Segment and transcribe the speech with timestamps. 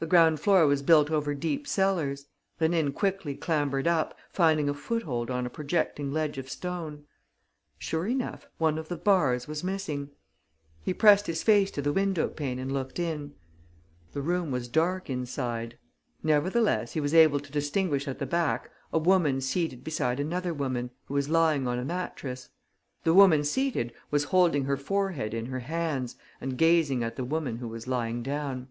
[0.00, 2.28] The ground floor was built over deep cellars.
[2.60, 7.02] Rénine quickly clambered up, finding a foothold on a projecting ledge of stone.
[7.80, 10.10] Sure enough, one of the bars was missing.
[10.84, 13.34] He pressed his face to the window pane and looked in.
[14.12, 15.76] The room was dark inside.
[16.22, 20.92] Nevertheless he was able to distinguish at the back a woman seated beside another woman,
[21.06, 22.50] who was lying on a mattress.
[23.02, 27.56] The woman seated was holding her forehead in her hands and gazing at the woman
[27.56, 28.68] who was lying down.